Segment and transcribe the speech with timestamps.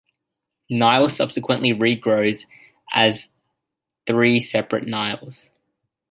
[0.71, 2.47] Neil subsequently re-grows
[2.91, 3.29] as
[4.07, 5.51] three separate Neils.